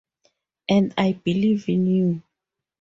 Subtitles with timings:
[0.67, 2.23] And I believed in you.